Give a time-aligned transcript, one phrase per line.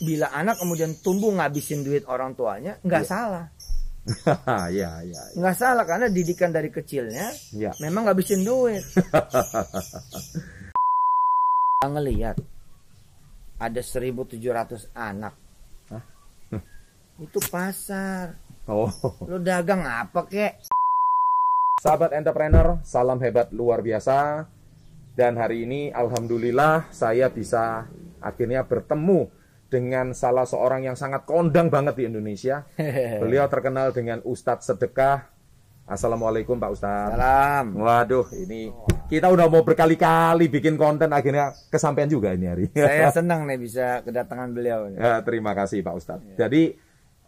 [0.00, 3.10] bila anak kemudian tumbuh ngabisin duit orang tuanya nggak Iya.
[3.10, 3.44] salah
[4.72, 5.36] ya, ya, ya.
[5.36, 7.76] nggak salah karena didikan dari kecilnya Ya.
[7.78, 8.80] memang ngabisin duit
[11.84, 12.36] ngelihat
[13.56, 14.40] ada 1700
[14.92, 15.34] anak
[15.92, 16.04] Hah?
[17.24, 18.88] itu pasar Oh.
[19.26, 20.54] lu dagang apa kek
[21.80, 24.44] Sahabat entrepreneur, salam hebat luar biasa.
[25.16, 27.88] Dan hari ini alhamdulillah saya bisa
[28.20, 29.32] akhirnya bertemu
[29.70, 32.66] dengan salah seorang yang sangat kondang banget di Indonesia.
[33.22, 35.30] Beliau terkenal dengan Ustadz Sedekah.
[35.90, 37.18] Assalamualaikum Pak Ustadz.
[37.18, 38.70] salam Waduh, ini
[39.10, 42.64] kita udah mau berkali-kali bikin konten akhirnya kesampaian juga ini hari.
[42.74, 44.86] saya senang nih bisa kedatangan beliau.
[44.94, 46.38] Ya, terima kasih Pak Ustadz.
[46.38, 46.78] Jadi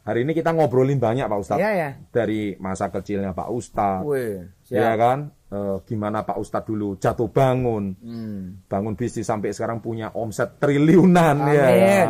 [0.07, 1.63] hari ini kita ngobrolin banyak Pak Ustadz.
[1.63, 4.07] Iya ya Dari masa kecilnya Pak Ustadz.
[4.07, 5.35] Wih, Ya kan?
[5.53, 8.65] Eh, gimana Pak Ustadz dulu jatuh bangun, Hmm.
[8.73, 11.67] bangun bisnis sampai sekarang punya omset triliunan ya.
[11.69, 12.07] Amin.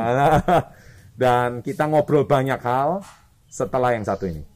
[1.22, 3.02] Dan kita ngobrol banyak hal
[3.50, 4.46] setelah yang satu ini.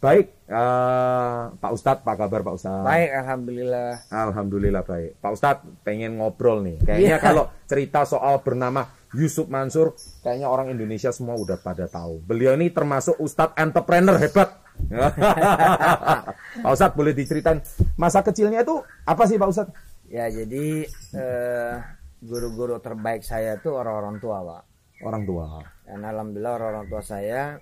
[0.00, 2.82] Baik, eh, Pak Ustadz, apa kabar Pak Ustadz?
[2.82, 3.90] Baik, alhamdulillah.
[4.10, 5.10] Alhamdulillah baik.
[5.22, 6.76] Pak Ustadz pengen ngobrol nih.
[6.82, 7.22] Kayaknya Iya.
[7.22, 8.82] kalau cerita soal bernama
[9.14, 12.18] Yusuf Mansur, kayaknya orang Indonesia semua udah pada tahu.
[12.22, 14.58] Beliau ini termasuk Ustadz entrepreneur hebat.
[16.64, 17.60] Pak Ustadz boleh diceritain
[17.94, 19.74] masa kecilnya itu apa sih Pak Ustadz?
[20.10, 20.82] Ya, jadi
[21.14, 21.74] eh,
[22.18, 24.62] guru-guru terbaik saya tuh orang-orang tua, Pak.
[25.00, 25.62] Orang tua.
[25.86, 27.56] Dan alhamdulillah orang-orang tua saya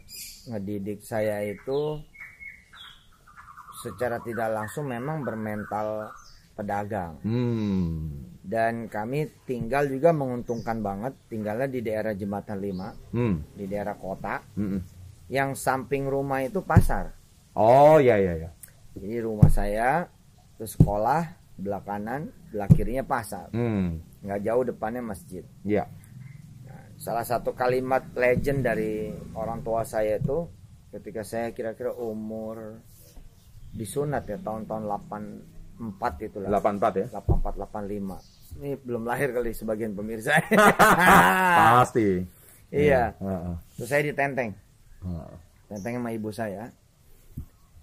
[0.49, 2.01] ngedidik saya itu
[3.79, 6.11] secara tidak langsung memang bermental
[6.59, 7.23] pedagang.
[7.23, 8.27] Hmm.
[8.43, 13.45] Dan kami tinggal juga menguntungkan banget tinggalnya di daerah Jembatan 5, Hmm.
[13.55, 14.43] di daerah kota.
[14.59, 14.83] Hmm.
[15.31, 17.15] Yang samping rumah itu pasar.
[17.55, 18.51] Oh ya ya ya.
[18.99, 20.09] Jadi rumah saya
[20.59, 23.53] terus sekolah belah kanan, belah kirinya pasar.
[23.55, 24.03] Hmm.
[24.25, 25.45] Nggak jauh depannya masjid.
[25.63, 25.87] Ya.
[26.99, 30.51] Salah satu kalimat legend dari orang tua saya itu
[30.91, 32.83] ketika saya kira-kira umur
[33.79, 34.83] disunat ya tahun-tahun
[35.79, 36.59] 84 itu lah.
[36.59, 37.07] 84 ya.
[37.15, 38.59] 84 85.
[38.59, 40.35] Ini belum lahir kali sebagian pemirsa.
[41.79, 42.27] Pasti.
[42.75, 43.15] iya.
[43.23, 43.55] Heeh.
[43.79, 44.59] Terus saya ditenteng.
[45.71, 46.75] Tenteng sama ibu saya.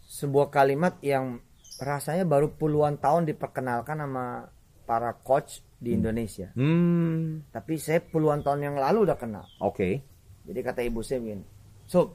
[0.04, 1.40] Sebuah kalimat yang
[1.80, 4.52] rasanya baru puluhan tahun diperkenalkan sama
[4.84, 6.52] para coach di Indonesia.
[6.56, 7.44] Hmm.
[7.52, 9.46] Tapi saya puluhan tahun yang lalu udah kenal.
[9.60, 10.04] Oke.
[10.46, 11.42] Jadi kata ibu saya begini,
[11.90, 12.14] Sob,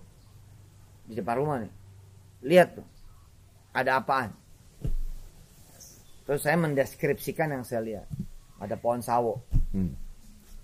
[1.10, 1.72] di depan rumah nih,
[2.46, 2.86] lihat tuh,
[3.70, 4.30] ada apaan?
[6.24, 8.06] Terus saya mendeskripsikan yang saya lihat.
[8.60, 9.40] Ada pohon sawo,
[9.72, 9.96] Hmm.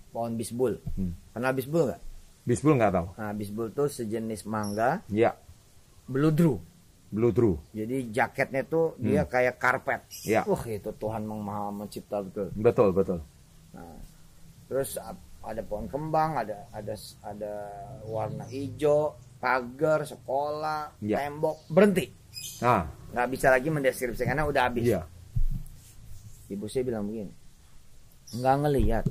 [0.09, 0.77] pohon bisbul.
[0.95, 1.11] Hmm.
[1.33, 2.01] Kenal bisbul nggak?
[2.45, 3.07] Bisbul nggak tahu.
[3.17, 5.35] Nah, bisbul tuh sejenis mangga, Ya.
[6.05, 6.61] beludru.
[7.07, 7.55] Blue True.
[7.71, 10.03] Jadi jaketnya tuh dia kayak karpet.
[10.27, 10.43] Ya.
[10.43, 12.51] Wah itu Tuhan maha mencipta betul.
[12.51, 13.19] Betul betul.
[13.71, 13.95] Nah,
[14.67, 14.99] terus
[15.39, 16.91] ada pohon kembang, ada ada
[17.23, 17.53] ada
[18.03, 21.23] warna hijau, pagar, sekolah, Ya.
[21.23, 22.11] tembok, berhenti.
[22.61, 22.89] Nah.
[23.13, 24.83] Nggak bisa lagi mendeskripsikan karena udah habis.
[24.85, 25.01] Iya.
[26.47, 27.31] Ibu saya bilang begini,
[28.39, 29.05] nggak ngelihat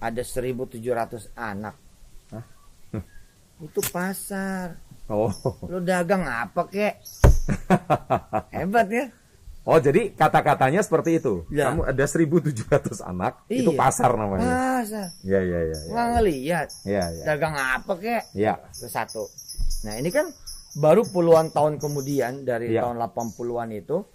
[0.00, 1.74] ada 1700 anak.
[2.32, 2.44] Hah?
[3.64, 4.76] Itu pasar.
[5.08, 5.32] Oh.
[5.66, 7.00] Lu dagang apa kek?
[8.54, 9.06] Hebat ya?
[9.60, 11.44] Oh, jadi kata-katanya seperti itu.
[11.52, 11.68] Ya.
[11.68, 13.78] Kamu ada 1700 anak, itu Iya.
[13.78, 14.48] pasar namanya.
[14.80, 15.06] Pasar.
[15.20, 15.78] Iya, iya, iya.
[15.84, 16.68] Nggak ngelihat.
[16.88, 17.24] Iya, iya.
[17.28, 18.22] Dagang apa kek?
[18.32, 18.56] Iya.
[18.72, 19.28] Itu satu.
[19.84, 20.32] Nah ini kan
[20.72, 22.84] baru puluhan tahun kemudian dari Iya.
[22.84, 24.06] tahun 80-an itu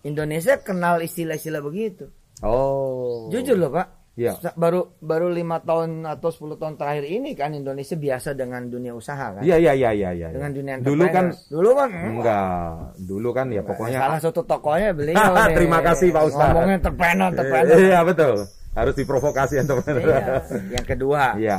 [0.00, 2.08] Indonesia kenal istilah-istilah begitu.
[2.40, 3.26] Oh.
[3.28, 3.86] Jujur loh pak.
[4.14, 4.34] Iya.
[4.34, 8.90] Sa- Baru baru lima tahun atau 10 tahun terakhir ini kan Indonesia biasa dengan dunia
[8.90, 9.42] usaha kan.
[9.42, 10.28] Iya, iya, iya, iya, iya.
[10.28, 12.74] Dengan dunia Dulu kan dulu kan enggak.
[12.98, 15.18] Dulu kan ya pokoknya salah satu tokohnya beliau.
[15.54, 16.50] Terima kasih, Pak Ustaz.
[16.50, 17.78] Ngomongnya entrepreneur, entrepreneur.
[17.78, 18.34] Iya, betul.
[18.74, 20.02] Harus diprovokasi entrepreneur.
[20.02, 20.22] Iya.
[20.72, 21.58] Yang kedua, Iya.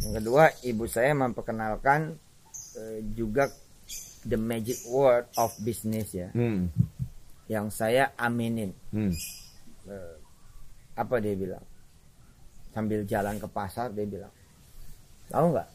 [0.00, 2.20] Yang kedua, ibu saya memperkenalkan
[2.74, 3.48] eh, juga
[4.24, 6.68] the magic word of business ya, Hmm.
[7.46, 8.72] yang saya aminin.
[8.90, 9.12] Hmm.
[9.84, 10.16] Eh,
[10.96, 11.64] apa dia bilang?
[12.72, 14.32] Sambil jalan ke pasar dia bilang,
[15.28, 15.68] tahu nggak?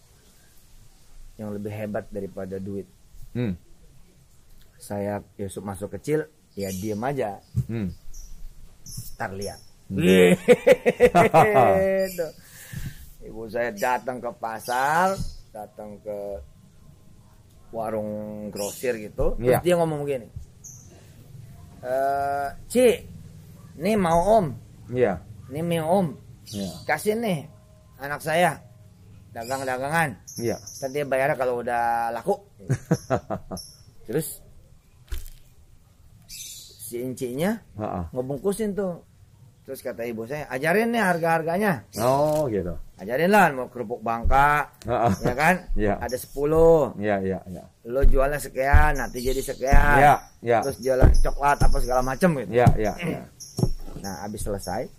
[1.39, 2.87] Yang lebih hebat daripada duit.
[3.31, 3.53] Hmm.
[4.75, 6.25] Saya Yusuf masuk kecil,
[6.55, 7.93] ya diem aja, Hmm.
[9.15, 9.59] ntar lihat.
[9.89, 9.99] Hmm.
[12.09, 12.27] Gitu.
[13.25, 15.13] Ibu saya datang ke pasar,
[15.51, 16.17] datang ke
[17.69, 18.09] warung
[18.49, 19.59] grosir gitu, terus Iya.
[19.61, 20.27] dia ngomong begini,
[21.81, 22.87] eh Ci,
[23.77, 24.45] ini mau om,
[24.89, 25.21] Iya.
[25.49, 26.07] ini mau om,
[26.49, 26.65] Ya.
[26.85, 27.45] kasih nih
[27.97, 28.57] anak saya
[29.29, 30.57] dagang-dagangan Iya.
[30.57, 32.35] Ntar dia bayarnya kalau udah laku
[34.09, 34.41] terus
[36.25, 38.09] si incinya Ha-ha.
[38.09, 39.05] ngebungkusin tuh
[39.69, 41.85] terus kata ibu saya ajarin nih harga-harganya.
[42.01, 42.73] Oh, gitu.
[42.97, 44.65] ajarin lah mau kerupuk bangka.
[45.21, 45.69] Ya kan?
[45.77, 46.01] Iya.
[46.01, 47.63] ada 10 Iya, iya, iya.
[47.85, 49.97] lo jualnya sekian nanti jadi sekian.
[50.01, 50.59] Iya, iya.
[50.65, 52.49] terus jualan coklat apa segala macam gitu.
[52.49, 53.21] Iya, iya, iya.
[54.03, 54.89] nah habis selesai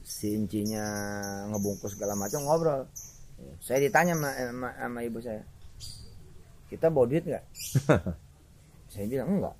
[0.00, 0.88] si incinya
[1.52, 2.88] ngebungkus segala macam ngobrol.
[3.60, 5.44] Saya ditanya sama, sama, sama ibu saya
[6.72, 7.44] kita bawa duit nggak?
[8.92, 9.56] Saya bilang enggak.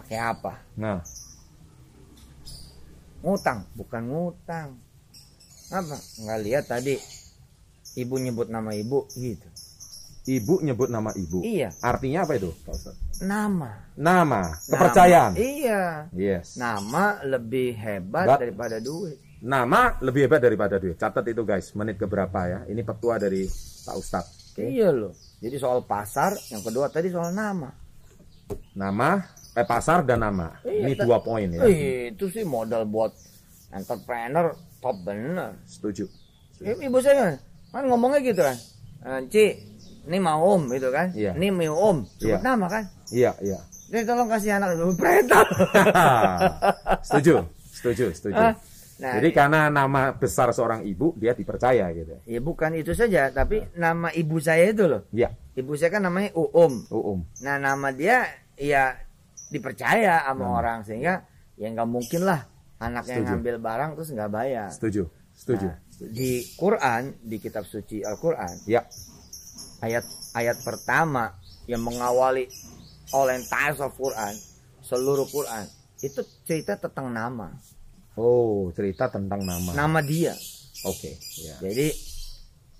[0.00, 0.52] Pakai apa?
[0.80, 1.04] Nah,
[3.24, 4.76] ngutang bukan ngutang
[5.72, 7.00] apa nggak lihat tadi
[7.96, 9.48] ibu nyebut nama ibu gitu
[10.24, 11.40] ibu nyebut nama ibu.
[11.40, 12.96] iya Artinya apa itu, Pak Ustaz?
[13.20, 15.32] nama Nama, kepercayaan.
[15.32, 16.56] Nama, iya Yes.
[16.56, 20.96] nama lebih hebat Ba- daripada duit Nama lebih hebat daripada duit.
[20.96, 22.60] Catat itu guys, menit keberapa ya?
[22.64, 23.44] Ini petua dari
[23.84, 24.56] Pak Ustadz.
[24.56, 24.64] Oke.
[24.64, 27.68] iya loh jadi soal pasar yang kedua tadi soal nama
[28.72, 29.18] Nama,
[29.54, 30.58] eh pasar dan nama.
[30.62, 31.62] Iya, Ini dua poin ya.
[31.64, 33.14] Ih, itu sih modal buat
[33.70, 36.04] entrepreneur top bener Setuju.
[36.60, 37.34] Eh, ibu saya
[37.70, 38.56] kan ngomongnya gitu kan
[39.04, 39.44] Eh, Ci
[40.04, 41.32] ini mau om gitu kan Iya.
[41.34, 42.38] ini mau om sebut Iya.
[42.40, 43.58] nama kan Iya, iya.
[43.88, 45.44] jadi tolong kasih anak itu pretal
[47.06, 47.34] setuju,
[47.68, 48.36] setuju, setuju.
[48.36, 48.54] Ah,
[48.96, 52.14] nah Jadi karena nama besar seorang ibu, dia dipercaya gitu.
[52.24, 56.30] ya bukan itu saja tapi nama ibu saya itu loh Iya, ibu saya kan namanya
[56.32, 57.20] Uum Uum.
[57.40, 58.24] nah nama dia
[58.54, 58.94] ya
[59.54, 60.58] dipercaya sama Hmm.
[60.58, 61.22] orang sehingga
[61.54, 62.42] ya nggak mungkin lah
[62.76, 63.26] anaknya Setuju.
[63.30, 65.66] ngambil barang terus nggak bayar Setuju, setuju.
[65.70, 65.78] Nah,
[66.10, 68.82] di Quran di kitab suci Al-Quran Ya,
[69.78, 70.02] ayat
[70.32, 71.30] ayat pertama
[71.64, 72.50] yang mengawali
[73.08, 74.34] all entire of Quran
[74.80, 75.64] seluruh Quran
[75.98, 77.54] itu cerita tentang nama
[78.14, 79.70] oh cerita tentang nama.
[79.72, 80.34] nama dia
[80.84, 81.56] Oke, ya.
[81.62, 81.88] jadi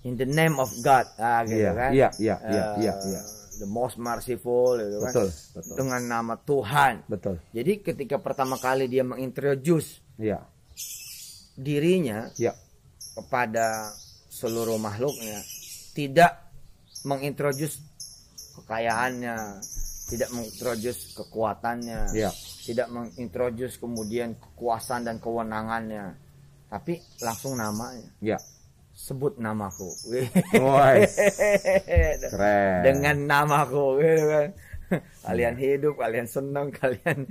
[0.02, 3.20] in the name of God ah gitu Iya, kan iya, iya, iya, Eh, iya, iya.
[3.58, 7.36] The most merciful gitu kan Betul, betul, dengan nama Tuhan betul.
[7.50, 10.46] jadi ketika pertama kali dia mengintroduce Iya,
[11.58, 12.54] dirinya iya,
[13.14, 13.90] kepada
[14.30, 15.42] seluruh makhluknya
[15.94, 16.38] tidak
[17.02, 17.78] mengintroduce
[18.54, 19.58] kekayaannya
[20.04, 22.30] tidak mengintroduce kekuatannya iya.
[22.62, 26.14] tidak mengintroduce kemudian kekuasaan dan kewenangannya
[26.70, 28.38] tapi langsung namanya Iya.
[28.94, 29.90] Sebut namaku.
[30.54, 31.18] Wais,
[32.32, 32.78] keren.
[32.86, 34.48] dengan namaku gitu kan
[35.26, 37.26] kalian hidup kalian senang kalian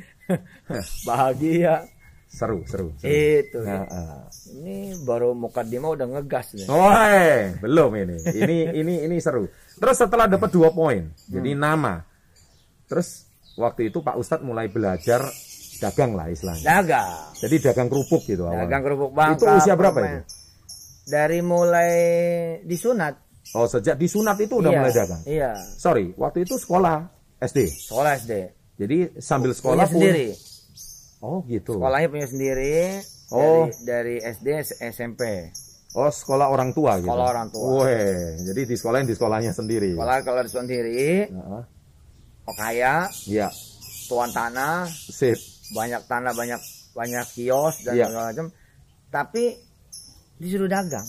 [1.08, 1.88] bahagia
[2.28, 2.92] seru, seru.
[2.98, 3.08] seru.
[3.08, 4.26] itu Nah, ah.
[4.52, 8.18] ini baru mukadimah udah ngegas nih Woi, belum ini.
[8.26, 9.46] Ini ini ini seru.
[9.78, 11.62] Terus setelah dapat dua poin, jadi Hmm.
[11.62, 11.94] nama.
[12.90, 15.22] Terus waktu itu Pak Ustadz mulai belajar
[15.78, 16.66] dagang lah istilahnya.
[16.66, 20.20] dagang Jadi dagang kerupuk gitu dagang kerupuk bangka Itu usia berapa itu?
[21.06, 21.94] Dari mulai
[22.64, 23.20] disunat
[23.52, 25.22] Oh, sejak disunat itu udah iya, mulai dagang.
[25.26, 27.06] iya Sorry, waktu itu sekolah
[27.40, 27.60] SD.
[27.68, 28.34] sekolah SD
[28.74, 30.28] Jadi sambil sekolah punya pun sendiri
[31.20, 31.76] Oh, gitu.
[31.76, 32.76] sekolahnya punya sendiri
[33.30, 33.68] Oh.
[33.68, 34.48] dari, dari SD
[34.90, 35.22] SMP
[35.94, 37.06] Oh, sekolah orang tua gitu.
[37.06, 37.86] Sekolah orang tua.
[37.86, 39.94] Weh, jadi di sekolahin di sekolahnya sendiri.
[39.94, 40.94] sekolah kalau di sendiri
[41.28, 41.64] Heeh.
[42.44, 43.48] oh kaya Iya,
[44.08, 45.38] tuan tanah sip.
[45.70, 46.58] banyak tanah banyak
[46.92, 48.06] banyak kios dan Iya.
[48.08, 48.48] segala macam
[49.10, 49.44] tapi
[50.44, 51.08] disuruh dagang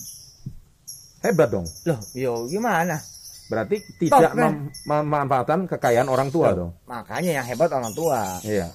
[1.20, 1.66] Hebat dong.
[1.84, 3.00] loh yo gimana
[3.44, 4.44] Berarti tidak Top, kan?
[4.48, 6.72] mem- memanfaatkan kekayaan orang tua dong.
[6.84, 8.72] makanya yang hebat orang tua Iya,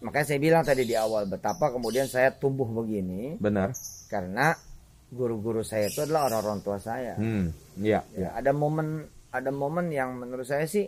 [0.00, 3.74] makanya saya bilang tadi di awal betapa kemudian saya tumbuh begini benar.
[4.06, 4.54] karena
[5.08, 8.28] guru-guru saya itu adalah orang-orang tua saya Hmm, iya, ya, iya.
[8.32, 10.86] ada momen ada momen yang menurut saya sih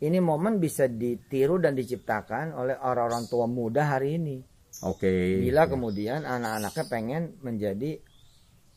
[0.00, 4.36] ini momen bisa ditiru dan diciptakan oleh orang-orang tua muda hari ini
[4.82, 5.38] Oke.
[5.38, 7.94] bila kemudian anak-anaknya pengen menjadi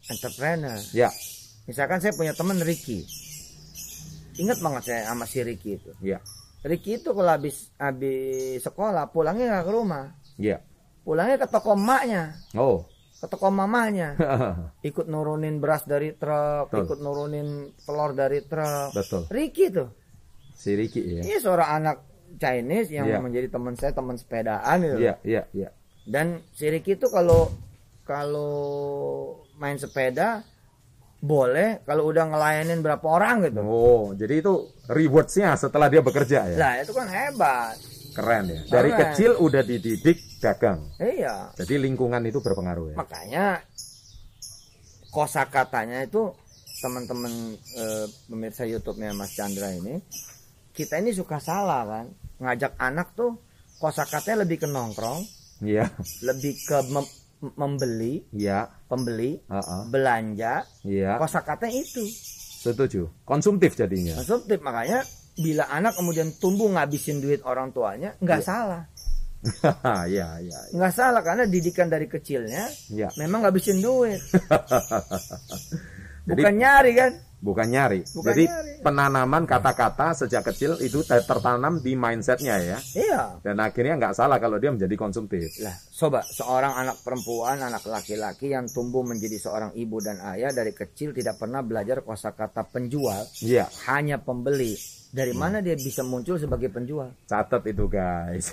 [0.07, 1.09] entrepreneur Ya,
[1.63, 3.05] misalkan saya punya teman Ricky
[4.35, 6.19] ingat banget saya sama si Ricky itu ya,
[6.61, 10.59] Ricky itu kalau habis habis sekolah pulangnya nggak ke rumah ya.
[11.01, 12.83] pulangnya ke toko emaknya Oh.
[13.15, 14.19] ke toko mamanya
[14.89, 16.83] ikut nurunin beras dari truk Betul.
[16.83, 17.47] ikut nurunin
[17.79, 19.23] telur dari truk Betul.
[19.29, 19.89] Ricky tuh
[20.51, 21.21] Si Riki ya.
[21.21, 21.97] ini seorang anak
[22.35, 23.19] Chinese yang Iya.
[23.19, 25.69] menjadi teman saya teman sepedaan gitu Iya, iya, iya.
[26.03, 27.47] dan si Ricky itu kalau
[28.03, 28.51] kalau
[29.55, 30.43] main sepeda
[31.17, 34.53] boleh kalau udah ngelayanin berapa orang gitu Oh, jadi itu
[34.85, 36.57] rewards-nya setelah dia bekerja ya.
[36.57, 37.75] Nah itu kan hebat.
[38.13, 38.59] Keren ya.
[38.69, 38.99] Dari Keren.
[39.11, 40.85] kecil udah dididik dagang.
[40.95, 41.51] Iya.
[41.55, 42.95] Jadi lingkungan itu berpengaruh ya.
[42.95, 43.45] Makanya
[45.09, 46.31] kosakatanya itu
[46.77, 50.03] teman-teman eh, pemirsa YouTube-nya Mas Chandra ini
[50.71, 52.05] kita ini suka salah kan
[52.37, 53.39] ngajak anak tuh
[53.75, 55.23] kosakatanya lebih ke nongkrong,
[55.59, 55.87] Iya.
[56.21, 57.11] lebih ke mem-
[57.53, 58.69] membeli, Iya.
[58.85, 59.81] pembeli, Heeh.
[59.87, 61.15] belanja, Iya.
[61.15, 62.03] kosakata itu.
[62.61, 63.05] Setuju.
[63.21, 64.17] Konsumtif jadinya.
[64.17, 68.87] Konsumtif makanya bila anak kemudian tumbuh ngabisin duit orang tuanya nggak salah
[70.07, 70.57] Iya, iya.
[70.71, 73.11] nggak salah karena didikan dari kecilnya Iya.
[73.19, 74.15] memang ngabisin duit
[76.25, 77.11] Jadi- bukan nyari kan
[77.45, 78.01] Bukan nyari.
[78.09, 78.71] Bukan Jadi nyari.
[78.81, 82.77] penanaman kata-kata sejak kecil itu ter- tertanam di mindsetnya ya.
[82.91, 85.45] iya Dan akhirnya nggak salah kalau dia menjadi konsumtif.
[85.61, 90.73] lah coba seorang anak perempuan anak laki-laki yang tumbuh menjadi seorang ibu dan ayah dari
[90.73, 93.69] kecil tidak pernah belajar kosakata penjual Iya.
[93.85, 94.73] hanya pembeli
[95.07, 95.39] dari Hmm.
[95.39, 98.51] mana dia bisa muncul sebagai penjual Catat itu guys.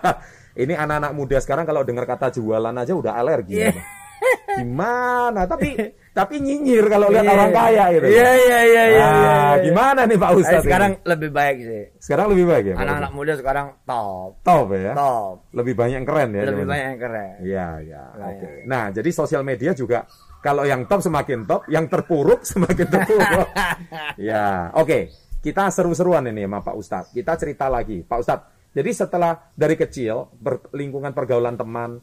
[0.54, 3.58] Ini anak-anak muda sekarang kalau dengar kata jualan aja udah alergi.
[3.58, 3.74] Iya.
[4.60, 5.44] Gimana?
[5.44, 5.68] Tapi
[6.14, 7.34] tapi nyinyir kalau lihat Iya.
[7.34, 8.06] orang kaya gitu.
[8.06, 9.64] iya iya iya iya Ah, iya, iya.
[9.66, 10.62] gimana nih Pak Ustadz?
[10.62, 11.02] sekarang ini?
[11.04, 12.74] lebih baik sih sekarang lebih baik ya.
[12.78, 14.94] Anak-anak muda sekarang top top ya.
[14.94, 16.42] top Lebih banyak yang keren ya.
[16.46, 18.02] lebih banyak yang keren Iya, iya.
[18.14, 18.46] Lah, Oke.
[18.46, 18.62] ya.
[18.64, 20.06] Nah, jadi sosial media juga
[20.38, 23.48] kalau yang top semakin top, yang terpuruk semakin terpuruk.
[24.30, 25.10] ya, oke.
[25.40, 27.10] Kita seru-seruan ini sama Pak Ustadz.
[27.10, 28.44] Kita cerita lagi, Pak Ustadz.
[28.70, 31.98] Jadi setelah dari kecil ber- lingkungan pergaulan teman,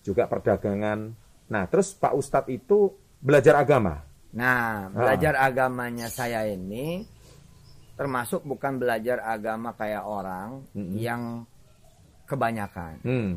[0.00, 1.21] juga perdagangan.
[1.52, 2.88] Nah, terus Pak Ustadz itu
[3.20, 4.00] belajar agama.
[4.32, 7.04] Nah, belajar agamanya saya ini
[7.92, 10.96] termasuk bukan belajar agama kayak orang Mm-mm.
[10.96, 11.44] yang
[12.24, 13.36] kebanyakan, Hmm.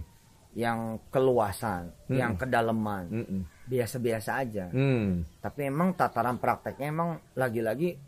[0.55, 2.15] yang keluasan, Mm-mm.
[2.15, 3.03] yang kedalaman,
[3.67, 4.72] biasa-biasa aja.
[4.72, 5.27] Hmm.
[5.43, 8.00] Tapi emang tataran prakteknya emang lagi-lagi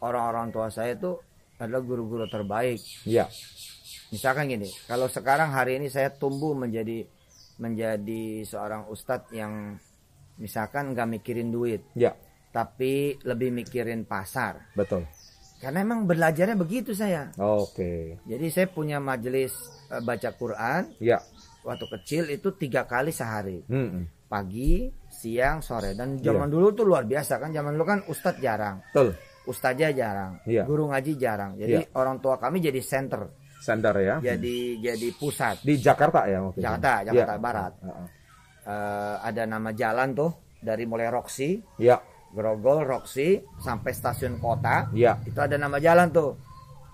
[0.00, 1.12] orang-orang tua saya itu
[1.60, 2.80] adalah guru-guru terbaik.
[3.04, 3.28] Ya.
[4.08, 7.04] Misalkan gini, kalau sekarang hari ini saya tumbuh menjadi
[7.56, 9.76] menjadi seorang ustadz yang
[10.36, 12.12] misalkan nggak mikirin duit, Ya,
[12.50, 14.68] tapi lebih mikirin pasar.
[14.72, 15.04] betul.
[15.56, 17.32] Karena emang belajarnya begitu saya.
[17.40, 18.20] Oke.
[18.28, 19.56] Jadi saya punya majelis
[19.88, 21.16] eh, baca Quran Ya.
[21.64, 24.04] waktu kecil itu tiga kali sehari, Hmm.
[24.28, 25.96] pagi, siang, sore.
[25.96, 26.36] Dan Iya.
[26.36, 27.56] zaman dulu tuh luar biasa kan.
[27.56, 29.16] Zaman dulu kan ustadz jarang, Betul.
[29.48, 30.68] ustazah jarang, Iya.
[30.68, 31.56] guru ngaji jarang.
[31.56, 31.96] Jadi Iya.
[31.96, 33.24] orang tua kami jadi center,
[33.58, 34.16] Sandar ya.
[34.18, 35.60] jadi jadi pusat.
[35.60, 36.64] Di Jakarta ya waktu itu?
[36.64, 37.38] Jakarta, Jakarta Ya.
[37.38, 37.72] Barat.
[37.78, 38.06] Heeh.
[38.66, 44.90] Eh, ada nama jalan tuh dari mulai Roxy, Ya, Grogol, Roxy sampai stasiun kota.
[44.90, 46.34] ya, Itu ada nama jalan tuh.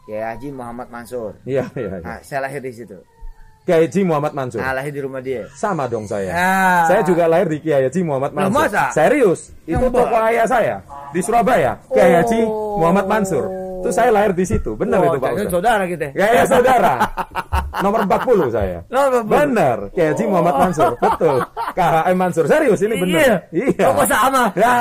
[0.03, 1.39] Kiai Haji Muhammad Mansur.
[1.45, 1.97] iya, iya.
[1.97, 2.03] iya.
[2.03, 2.99] Nah, saya lahir di situ.
[3.63, 4.59] Kiai Haji Muhammad Mansur.
[4.59, 5.47] Nah, lahir di rumah dia.
[5.49, 6.35] Sama dong saya.
[6.35, 6.83] Ah.
[6.85, 8.53] Saya juga lahir di Kiai Haji Muhammad Mansur.
[8.59, 8.91] masa?
[8.91, 9.55] Serius.
[9.63, 10.77] Itu Yang toko ba- ayah saya
[11.09, 11.79] di Surabaya.
[11.87, 12.77] Kiai Haji Oh.
[12.77, 13.45] Muhammad Mansur.
[13.83, 14.79] Itu saya lahir di situ.
[14.79, 15.51] Benar Oh, itu Pak Ustaz.
[15.51, 16.15] saudara kita.
[16.15, 16.93] Ya, ya saudara.
[17.83, 18.79] Nomor 40 saya.
[18.87, 19.33] Nomor 40.
[19.35, 19.79] Benar.
[19.91, 20.93] Kiai Haji Muhammad Mansur.
[20.97, 21.37] Betul.
[21.75, 22.45] KHM Mansur.
[22.47, 23.19] Serius ini benar.
[23.19, 23.35] Iya.
[23.51, 23.85] Iya.
[23.91, 24.43] Oh, kok sama?
[24.55, 24.75] Ya,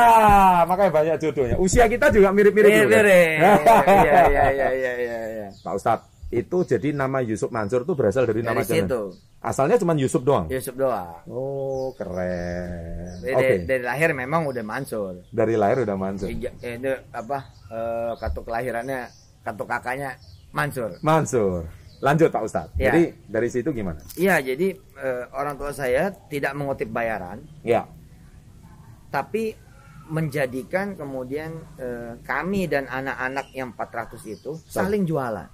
[0.70, 1.56] makanya banyak jodohnya.
[1.58, 2.98] Usia kita juga mirip-mirip Iya, juga.
[3.02, 5.48] iya, iya, iya, iya, iya, iya, iya.
[5.58, 8.88] Pak Ustadz, itu jadi nama Yusuf Mansur itu berasal dari, nama Dari jalan.
[8.88, 9.02] situ.
[9.42, 10.48] Asalnya cuma Yusuf doang.
[10.48, 11.20] Yusuf doang.
[11.28, 13.20] Oh, keren.
[13.20, 13.56] Dari, Oke.
[13.68, 15.28] dari lahir memang udah Mansur.
[15.28, 16.30] Dari lahir udah Mansur.
[16.30, 17.52] Ija- eh, itu apa?
[17.68, 19.12] eh, kartu kelahirannya,
[19.42, 20.16] kartu kakaknya
[20.52, 20.96] Mansur.
[21.02, 21.68] Mansur.
[22.00, 22.74] Lanjut Pak Ustadz.
[22.76, 22.90] Ya.
[22.90, 24.00] Jadi dari situ gimana?
[24.16, 27.86] Iya, jadi eh, orang tua saya tidak mengutip bayaran, Ya.
[29.10, 29.54] tapi
[30.08, 35.48] menjadikan kemudian eh, kami dan anak-anak yang 400 itu saling jualan.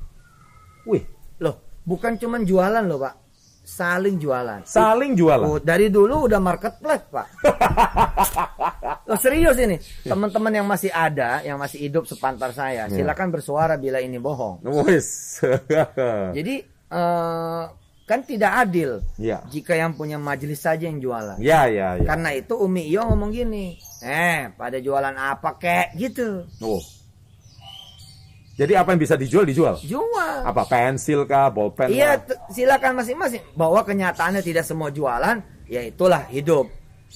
[0.88, 1.04] Wih,
[1.38, 3.16] Loh, bukan cuman jualan loh, Pak.
[3.68, 4.64] Saling jualan.
[4.64, 5.44] saling jualan.
[5.44, 7.28] Oh, dari dulu udah marketplace, Pak.
[9.08, 9.76] Loh, serius ini.
[10.04, 12.96] Teman-teman yang masih ada, yang masih hidup sepantar saya, Ya.
[12.96, 14.64] silakan bersuara bila ini bohong.
[14.88, 15.44] Wis.
[16.38, 16.56] Jadi
[16.88, 17.64] eh,
[18.08, 19.44] kan tidak adil ya.
[19.52, 21.36] jika yang punya majelis saja yang jualan.
[21.44, 22.08] Ya, ya, ya.
[22.08, 26.48] Karena itu Umi Iyo ngomong gini, eh pada jualan apa kek gitu.
[26.64, 26.80] Oh.
[28.58, 29.78] Jadi apa yang bisa dijual dijual?
[29.86, 30.42] Jual.
[30.42, 31.94] Apa pensil kah, bolpen?
[31.94, 32.18] Iya,
[32.50, 33.54] silakan masing-masing.
[33.54, 35.38] Bahwa kenyataannya tidak semua jualan,
[35.70, 36.66] ya itulah hidup.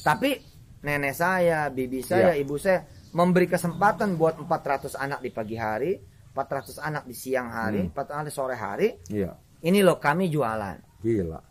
[0.05, 0.38] Tapi
[0.86, 2.45] nenek saya, bibi saya, Iya.
[2.45, 2.86] ibu saya
[3.17, 5.98] memberi kesempatan buat 400 anak di pagi hari,
[6.38, 7.89] 400 anak di siang hari, Hmm.
[7.89, 8.88] 400 anak di sore hari.
[9.10, 9.33] Iya.
[9.65, 10.77] Ini loh kami jualan.
[11.01, 11.41] Gila.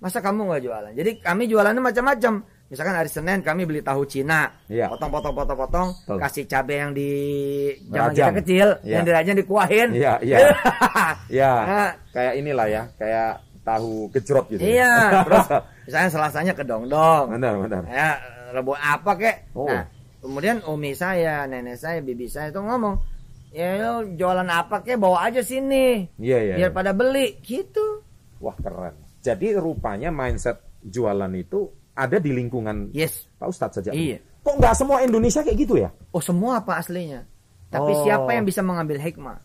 [0.00, 0.92] Masa kamu nggak jualan?
[0.92, 2.44] Jadi kami jualannya macam-macam.
[2.70, 4.86] Misalkan hari Senin kami beli tahu Cina, Iya.
[4.94, 6.18] potong-potong-potong-potong, Betul.
[6.22, 7.10] kasih cabai yang di
[7.90, 8.94] zaman kita kecil, Iya.
[8.94, 9.88] yang dirajang dikuahin.
[9.90, 10.38] Iya, iya.
[11.42, 14.62] Ya, Nah, kayak inilah ya, kayak tahu gejrot gitu.
[14.62, 14.94] Iya,
[15.26, 15.46] terus
[15.90, 17.34] misalnya selasanya ke dongdong.
[17.34, 17.82] benar, benar.
[17.90, 18.08] Ya,
[18.54, 19.36] rebut apa kek?
[19.50, 19.66] Oh.
[19.66, 19.90] Nah,
[20.22, 23.02] kemudian umi saya, nenek saya, bibi saya itu ngomong,
[23.50, 26.06] ya lo jualan apa kek bawa aja sini.
[26.22, 26.54] Iya, iya.
[26.54, 26.76] Biar iya.
[26.78, 28.06] pada beli gitu.
[28.38, 28.94] Wah, keren.
[29.26, 33.28] Jadi rupanya mindset jualan itu ada di lingkungan yes.
[33.36, 33.90] Pak Ustadz saja.
[33.92, 34.22] Iya.
[34.40, 35.92] Kok nggak semua Indonesia kayak gitu ya?
[36.10, 37.28] Oh semua apa aslinya.
[37.70, 38.02] Tapi oh.
[38.02, 39.38] siapa yang bisa mengambil hikmah?